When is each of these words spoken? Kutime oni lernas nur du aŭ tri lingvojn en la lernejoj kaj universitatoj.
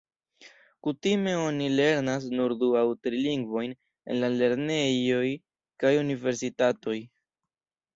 Kutime 0.87 1.33
oni 1.49 1.67
lernas 1.73 2.25
nur 2.41 2.57
du 2.65 2.71
aŭ 2.81 2.83
tri 3.03 3.21
lingvojn 3.29 3.77
en 3.79 4.25
la 4.25 4.33
lernejoj 4.41 5.25
kaj 5.83 5.97
universitatoj. 6.05 7.03